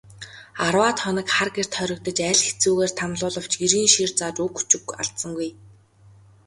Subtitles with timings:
[0.65, 5.49] Арваад хоног хар гэрт хоригдож, аль хэцүүгээр тамлуулавч эрийн шийр зааж үг өчиг алдсангүй.